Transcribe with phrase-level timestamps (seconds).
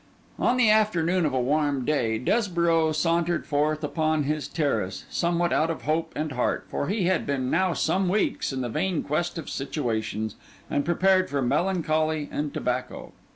[0.39, 5.69] On the afternoon of a warm day, Desborough sauntered forth upon this terrace, somewhat out
[5.69, 9.37] of hope and heart, for he had been now some weeks on the vain quest
[9.37, 10.37] of situations,
[10.71, 13.11] and prepared for melancholy and tobacco.